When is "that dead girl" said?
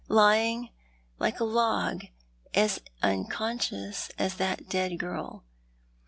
4.37-5.43